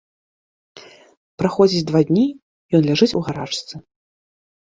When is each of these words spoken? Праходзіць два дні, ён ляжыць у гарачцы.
Праходзіць 1.41 1.83
два 1.91 2.01
дні, 2.11 2.23
ён 2.79 2.85
ляжыць 2.89 3.11
у 3.19 3.23
гарачцы. 3.27 3.73